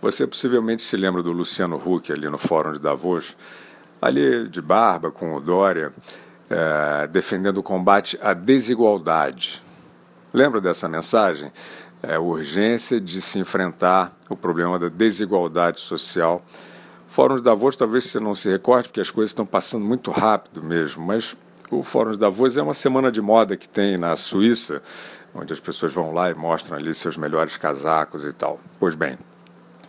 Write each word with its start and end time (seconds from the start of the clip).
Você 0.00 0.26
possivelmente 0.26 0.82
se 0.82 0.96
lembra 0.96 1.22
do 1.22 1.32
Luciano 1.32 1.76
Huck 1.76 2.12
ali 2.12 2.28
no 2.28 2.38
Fórum 2.38 2.72
de 2.72 2.78
Davos, 2.78 3.36
ali 4.00 4.48
de 4.48 4.62
barba 4.62 5.10
com 5.10 5.34
o 5.34 5.40
Dória, 5.40 5.92
é, 6.48 7.08
defendendo 7.08 7.58
o 7.58 7.62
combate 7.62 8.18
à 8.22 8.32
desigualdade. 8.32 9.60
Lembra 10.32 10.60
dessa 10.60 10.88
mensagem? 10.88 11.50
É 12.00 12.14
a 12.14 12.20
urgência 12.20 13.00
de 13.00 13.20
se 13.20 13.40
enfrentar 13.40 14.16
o 14.28 14.36
problema 14.36 14.78
da 14.78 14.88
desigualdade 14.88 15.80
social. 15.80 16.44
Fórum 17.08 17.34
de 17.34 17.42
Davos, 17.42 17.74
talvez 17.74 18.04
você 18.04 18.20
não 18.20 18.36
se 18.36 18.48
recorde, 18.48 18.88
porque 18.88 19.00
as 19.00 19.10
coisas 19.10 19.30
estão 19.30 19.44
passando 19.44 19.84
muito 19.84 20.12
rápido 20.12 20.62
mesmo, 20.62 21.04
mas 21.04 21.36
o 21.70 21.82
Fórum 21.82 22.12
de 22.12 22.18
Davos 22.18 22.56
é 22.56 22.62
uma 22.62 22.74
semana 22.74 23.10
de 23.10 23.20
moda 23.20 23.56
que 23.56 23.68
tem 23.68 23.98
na 23.98 24.14
Suíça, 24.14 24.80
onde 25.34 25.52
as 25.52 25.58
pessoas 25.58 25.92
vão 25.92 26.14
lá 26.14 26.30
e 26.30 26.34
mostram 26.34 26.76
ali 26.78 26.94
seus 26.94 27.16
melhores 27.16 27.56
casacos 27.56 28.22
e 28.22 28.32
tal. 28.32 28.60
Pois 28.78 28.94
bem, 28.94 29.18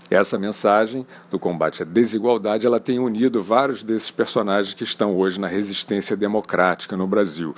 essa 0.10 0.38
mensagem 0.38 1.06
do 1.30 1.38
combate 1.38 1.84
à 1.84 1.86
desigualdade, 1.86 2.66
ela 2.66 2.80
tem 2.80 3.00
unido 3.00 3.42
vários 3.42 3.84
desses 3.84 4.12
personagens 4.12 4.74
que 4.74 4.84
estão 4.84 5.16
hoje 5.16 5.40
na 5.40 5.48
resistência 5.48 6.18
democrática 6.18 6.98
no 6.98 7.08
Brasil. 7.08 7.54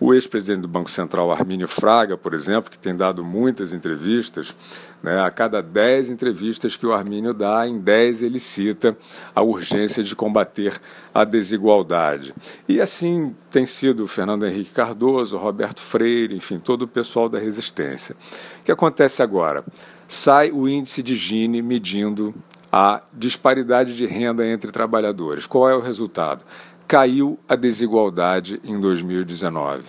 O 0.00 0.12
ex-presidente 0.12 0.62
do 0.62 0.68
Banco 0.68 0.90
Central, 0.90 1.30
Armínio 1.30 1.68
Fraga, 1.68 2.16
por 2.16 2.34
exemplo, 2.34 2.68
que 2.68 2.78
tem 2.78 2.96
dado 2.96 3.24
muitas 3.24 3.72
entrevistas, 3.72 4.54
né, 5.00 5.20
a 5.20 5.30
cada 5.30 5.62
10 5.62 6.10
entrevistas 6.10 6.76
que 6.76 6.84
o 6.84 6.92
Armínio 6.92 7.32
dá, 7.32 7.66
em 7.66 7.78
10 7.78 8.22
ele 8.22 8.40
cita 8.40 8.96
a 9.34 9.40
urgência 9.40 10.02
de 10.02 10.16
combater 10.16 10.80
a 11.14 11.22
desigualdade. 11.22 12.34
E 12.68 12.80
assim 12.80 13.34
tem 13.52 13.64
sido 13.64 14.04
o 14.04 14.08
Fernando 14.08 14.44
Henrique 14.44 14.72
Cardoso, 14.72 15.36
Roberto 15.36 15.80
Freire, 15.80 16.34
enfim, 16.34 16.58
todo 16.58 16.82
o 16.82 16.88
pessoal 16.88 17.28
da 17.28 17.38
resistência. 17.38 18.16
O 18.60 18.64
que 18.64 18.72
acontece 18.72 19.22
agora? 19.22 19.64
Sai 20.06 20.50
o 20.50 20.68
índice 20.68 21.02
de 21.02 21.16
Gini 21.16 21.62
medindo 21.62 22.34
a 22.72 23.02
disparidade 23.12 23.96
de 23.96 24.06
renda 24.06 24.46
entre 24.46 24.72
trabalhadores. 24.72 25.46
Qual 25.46 25.68
é 25.68 25.74
o 25.74 25.80
resultado? 25.80 26.44
caiu 26.86 27.38
a 27.48 27.56
desigualdade 27.56 28.60
em 28.62 28.78
2019. 28.78 29.82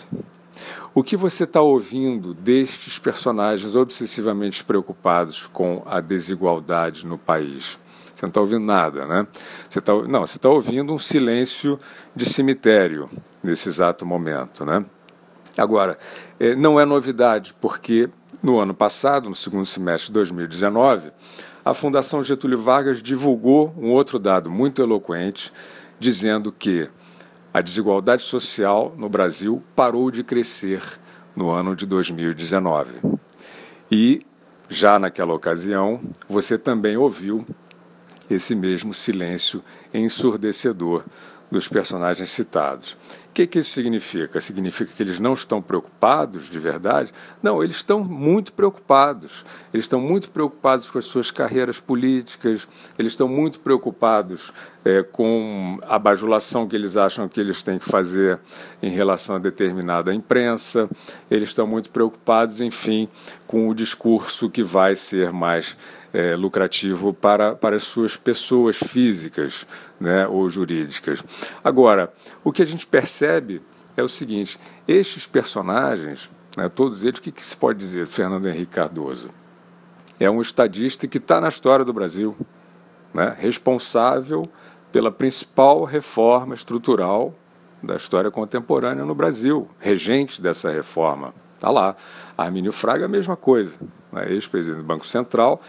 O 0.94 1.04
que 1.04 1.18
você 1.18 1.44
está 1.44 1.62
ouvindo 1.62 2.34
destes 2.34 2.98
personagens 2.98 3.76
obsessivamente 3.76 4.64
preocupados 4.64 5.46
com 5.48 5.84
a 5.86 6.00
desigualdade 6.00 7.06
no 7.06 7.18
país? 7.18 7.78
Você 8.16 8.26
não 8.26 8.30
está 8.30 8.40
ouvindo 8.40 8.64
nada, 8.64 9.06
né? 9.06 9.28
Você 9.70 9.82
tá, 9.82 9.94
não, 9.94 10.22
você 10.22 10.38
está 10.38 10.48
ouvindo 10.48 10.94
um 10.94 11.00
silêncio 11.00 11.78
de 12.16 12.26
cemitério 12.26 13.10
nesse 13.44 13.68
exato 13.68 14.06
momento, 14.06 14.66
né? 14.66 14.86
Agora, 15.58 15.98
eh, 16.40 16.56
não 16.56 16.80
é 16.80 16.86
novidade, 16.86 17.56
porque 17.62 18.10
no 18.44 18.60
ano 18.60 18.74
passado, 18.74 19.30
no 19.30 19.36
segundo 19.36 19.66
semestre 19.66 20.08
de 20.08 20.14
2019, 20.14 21.12
a 21.64 21.74
Fundação 21.74 22.24
Getúlio 22.24 22.60
Vargas 22.60 23.02
divulgou 23.02 23.74
um 23.78 23.90
outro 23.90 24.20
dado 24.20 24.52
muito 24.52 24.82
eloquente 24.82 25.52
dizendo 26.00 26.52
que 26.52 26.90
a 27.54 27.62
desigualdade 27.62 28.22
social 28.22 28.94
no 28.98 29.08
Brasil 29.08 29.64
parou 29.76 30.12
de 30.12 30.24
crescer 30.24 30.84
no 31.36 31.50
ano 31.50 31.76
de 31.76 31.86
2019. 31.86 32.92
E, 33.90 34.26
já 34.70 35.00
naquela 35.00 35.34
ocasião, 35.34 36.02
você 36.30 36.58
também 36.58 36.98
ouviu 36.98 37.46
esse 38.30 38.54
mesmo 38.54 38.94
silêncio 38.94 39.64
ensurdecedor 39.94 41.04
dos 41.50 41.68
personagens 41.68 42.30
citados 42.30 42.98
que, 43.36 43.46
que 43.46 43.60
isso 43.60 43.72
significa? 43.72 44.40
Significa 44.40 44.90
que 44.96 45.04
eles 45.04 45.20
não 45.20 45.34
estão 45.34 45.62
preocupados 45.62 46.50
de 46.50 46.58
verdade? 46.58 47.12
Não, 47.44 47.62
eles 47.62 47.76
estão 47.76 48.02
muito 48.02 48.54
preocupados. 48.54 49.46
Eles 49.74 49.84
estão 49.86 50.00
muito 50.00 50.30
preocupados 50.30 50.90
com 50.90 50.98
as 50.98 51.04
suas 51.04 51.32
carreiras 51.32 51.78
políticas, 51.78 52.66
eles 52.98 53.12
estão 53.12 53.28
muito 53.28 53.60
preocupados 53.60 54.54
é, 54.86 55.04
com 55.04 55.78
a 55.82 56.00
bajulação 56.00 56.66
que 56.66 56.78
eles 56.78 56.96
acham 56.96 57.28
que 57.28 57.40
eles 57.40 57.62
têm 57.62 57.78
que 57.78 57.86
fazer 57.86 58.40
em 58.82 58.90
relação 58.90 59.36
a 59.36 59.40
determinada 59.40 60.14
imprensa, 60.14 60.90
eles 61.30 61.50
estão 61.50 61.68
muito 61.68 61.90
preocupados, 61.90 62.62
enfim, 62.62 63.10
com 63.46 63.68
o 63.68 63.76
discurso 63.76 64.50
que 64.50 64.64
vai 64.64 64.96
ser 64.96 65.34
mais 65.34 65.76
é, 66.16 66.34
lucrativo 66.34 67.14
para, 67.14 67.56
para 67.56 67.76
as 67.76 67.84
suas 67.84 68.16
pessoas 68.16 68.78
físicas 68.78 69.68
né, 70.00 70.26
ou 70.26 70.48
jurídicas. 70.48 71.22
Agora, 71.62 72.14
o 72.42 72.54
que 72.54 72.62
a 72.62 72.66
gente 72.66 72.88
percebe 72.88 73.25
é 73.98 74.04
o 74.04 74.08
seguinte: 74.08 74.60
estes 74.88 75.26
personagens, 75.26 76.30
né, 76.56 76.70
todos 76.70 77.04
eles, 77.04 77.20
o 77.20 77.22
que, 77.22 77.32
que 77.32 77.46
se 77.46 77.56
pode 77.56 77.80
dizer? 77.80 78.08
Fernando 78.08 78.48
Henrique 78.48 78.74
Cardoso 78.74 79.30
é 80.20 80.30
um 80.30 80.42
estadista 80.42 81.08
que 81.08 81.18
está 81.18 81.42
na 81.42 81.50
história 81.50 81.84
do 81.84 81.92
Brasil, 81.92 82.36
né, 83.14 83.36
responsável 83.38 84.48
pela 84.92 85.12
principal 85.12 85.84
reforma 85.84 86.56
estrutural 86.56 87.34
da 87.84 87.96
história 87.96 88.32
contemporânea 88.32 89.04
no 89.04 89.14
Brasil, 89.14 89.68
regente 89.80 90.42
dessa 90.42 90.72
reforma. 90.72 91.34
Está 91.56 91.70
lá. 91.70 91.96
Armínio 92.38 92.72
Fraga, 92.72 93.06
a 93.06 93.10
mesma 93.10 93.36
coisa, 93.36 93.78
né, 94.12 94.32
ex-presidente 94.32 94.80
do 94.80 94.86
Banco 94.86 95.06
Central, 95.06 95.62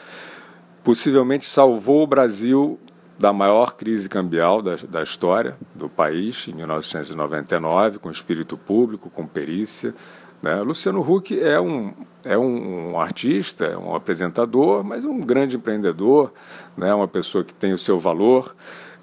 possivelmente 0.84 1.46
salvou 1.46 2.04
o 2.04 2.06
Brasil 2.06 2.78
da 3.18 3.32
maior 3.32 3.74
crise 3.74 4.08
cambial 4.08 4.60
da, 4.60 4.76
da 4.88 5.02
história 5.02 5.56
do 5.74 5.88
país, 5.88 6.48
em 6.48 6.52
1999, 6.52 7.98
com 7.98 8.10
espírito 8.10 8.56
público, 8.56 9.08
com 9.10 9.26
perícia. 9.26 9.94
Né? 10.42 10.56
Luciano 10.60 11.00
Huck 11.00 11.38
é 11.40 11.58
um, 11.60 11.94
é 12.24 12.36
um 12.36 12.98
artista, 13.00 13.64
é 13.64 13.76
um 13.76 13.94
apresentador, 13.94 14.84
mas 14.84 15.04
um 15.04 15.20
grande 15.20 15.56
empreendedor, 15.56 16.32
né? 16.76 16.92
uma 16.92 17.08
pessoa 17.08 17.42
que 17.42 17.54
tem 17.54 17.72
o 17.72 17.78
seu 17.78 17.98
valor, 17.98 18.54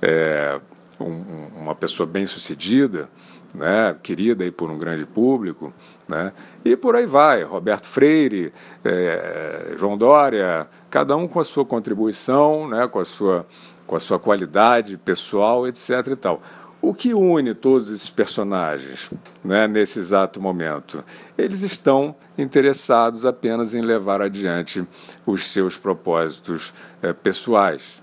é 0.02 0.60
um, 1.00 1.48
uma 1.62 1.76
pessoa 1.76 2.06
bem 2.06 2.26
sucedida 2.26 3.10
né, 3.54 3.96
querida 4.02 4.44
aí 4.44 4.52
por 4.52 4.70
um 4.70 4.78
grande 4.78 5.06
público, 5.06 5.72
né, 6.08 6.34
e 6.66 6.76
por 6.76 6.96
aí 6.96 7.06
vai, 7.06 7.44
Roberto 7.44 7.86
Freire, 7.86 8.52
é, 8.84 9.76
João 9.78 9.98
Dória, 9.98 10.68
cada 10.90 11.16
um 11.16 11.28
com 11.28 11.40
a 11.40 11.44
sua 11.44 11.64
contribuição, 11.64 12.68
né, 12.68 12.88
com, 12.88 13.00
a 13.00 13.06
sua, 13.06 13.46
com 13.86 13.96
a 13.96 14.00
sua 14.00 14.20
qualidade 14.20 14.98
pessoal, 14.98 15.68
etc. 15.68 15.90
E 16.12 16.16
tal. 16.16 16.42
O 16.82 16.94
que 16.94 17.14
une 17.14 17.54
todos 17.54 17.90
esses 17.90 18.10
personagens 18.10 19.10
né, 19.42 19.70
nesse 19.70 20.00
exato 20.00 20.42
momento? 20.42 21.02
Eles 21.38 21.62
estão 21.62 22.14
interessados 22.38 23.26
apenas 23.26 23.74
em 23.74 23.82
levar 23.82 24.22
adiante 24.22 24.86
os 25.26 25.46
seus 25.46 25.78
propósitos 25.78 26.74
é, 27.02 27.14
pessoais. 27.14 28.02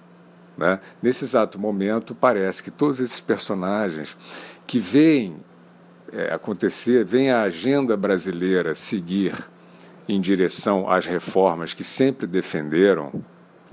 Né? 0.57 0.81
Nesse 1.03 1.25
exato 1.25 1.59
momento, 1.59 2.15
parece 2.15 2.63
que 2.63 2.71
todos 2.71 3.01
esses 3.01 3.21
personagens 3.21 4.17
que 4.67 4.79
veem 4.79 5.37
é, 6.13 6.33
acontecer, 6.33 7.05
veem 7.05 7.31
a 7.31 7.43
agenda 7.43 7.97
brasileira 7.97 8.75
seguir 8.75 9.35
em 10.09 10.21
direção 10.21 10.91
às 10.91 11.07
reformas 11.07 11.75
que 11.75 11.85
sempre 11.85 12.27
defenderam, 12.27 13.13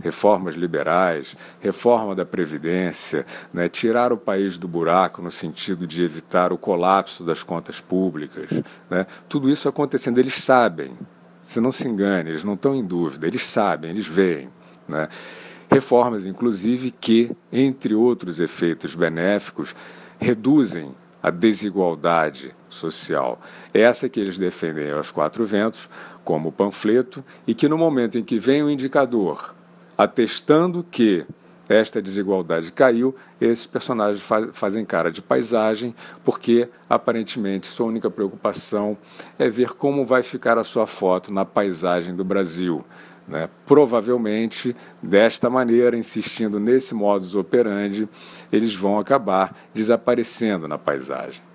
reformas 0.02 0.56
liberais, 0.56 1.36
reforma 1.60 2.16
da 2.16 2.26
Previdência, 2.26 3.26
né, 3.54 3.68
tirar 3.68 4.14
o 4.14 4.18
país 4.18 4.58
do 4.58 4.68
buraco 4.68 5.22
no 5.22 5.32
sentido 5.32 5.88
de 5.88 6.04
evitar 6.04 6.54
o 6.54 6.58
colapso 6.58 7.24
das 7.24 7.44
contas 7.44 7.80
públicas. 7.80 8.50
Né, 8.90 9.06
tudo 9.28 9.50
isso 9.50 9.68
acontecendo, 9.68 10.20
eles 10.20 10.36
sabem, 10.36 10.98
se 11.42 11.60
não 11.60 11.72
se 11.72 11.88
engane, 11.88 12.30
eles 12.30 12.44
não 12.44 12.54
estão 12.54 12.76
em 12.76 12.86
dúvida, 12.86 13.28
eles 13.28 13.44
sabem, 13.44 13.90
eles 13.90 14.08
veem. 14.08 14.50
Né, 14.88 15.08
reformas, 15.70 16.26
inclusive, 16.26 16.92
que, 16.92 17.36
entre 17.52 17.94
outros 17.94 18.40
efeitos 18.40 18.96
benéficos, 18.96 19.76
reduzem 20.20 20.92
a 21.22 21.30
desigualdade 21.30 22.56
social. 22.70 23.40
Essa 23.74 24.08
que 24.08 24.20
eles 24.20 24.38
defendem 24.38 24.92
aos 24.92 25.12
quatro 25.12 25.46
ventos, 25.46 25.90
como 26.24 26.52
panfleto, 26.52 27.24
e 27.46 27.54
que 27.54 27.68
no 27.68 27.78
momento 27.78 28.18
em 28.18 28.24
que 28.24 28.40
vem 28.40 28.64
o 28.64 28.70
indicador 28.70 29.56
atestando 29.98 30.86
que 30.90 31.26
esta 31.70 32.02
desigualdade 32.02 32.72
caiu, 32.72 33.14
esses 33.42 33.68
personagens 33.68 34.24
faz, 34.24 34.48
fazem 34.54 34.86
cara 34.86 35.12
de 35.12 35.22
paisagem, 35.22 35.94
porque 36.24 36.70
aparentemente 36.90 37.68
sua 37.68 37.88
única 37.88 38.10
preocupação 38.10 38.98
é 39.38 39.50
ver 39.50 39.74
como 39.74 40.06
vai 40.06 40.24
ficar 40.24 40.58
a 40.58 40.64
sua 40.64 40.88
foto 40.88 41.34
na 41.34 41.44
paisagem 41.44 42.16
do 42.16 42.24
Brasil. 42.24 42.86
Né? 43.28 43.50
Provavelmente, 43.66 44.74
desta 45.04 45.50
maneira, 45.50 45.98
insistindo 45.98 46.60
nesse 46.60 46.96
modus 46.96 47.36
operandi, 47.36 48.08
eles 48.50 48.74
vão 48.74 48.98
acabar 48.98 49.54
desaparecendo 49.74 50.68
na 50.68 50.78
paisagem. 50.78 51.47